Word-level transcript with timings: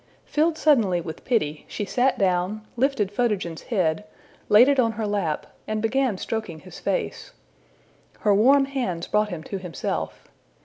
Filled 0.25 0.57
suddenly 0.57 0.99
with 0.99 1.23
pity, 1.25 1.63
she 1.67 1.85
sat 1.85 2.17
down, 2.17 2.65
lifted 2.75 3.11
Photogen's 3.11 3.61
head, 3.61 4.03
laid 4.49 4.67
it 4.67 4.79
on 4.79 4.93
her 4.93 5.05
lap, 5.05 5.45
and 5.67 5.79
began 5.79 6.17
stroking 6.17 6.61
his 6.61 6.79
face. 6.79 7.33
Her 8.21 8.33
warm 8.33 8.65
hands 8.65 9.05
brought 9.05 9.29
him 9.29 9.43
to 9.43 9.59
himself. 9.59 10.27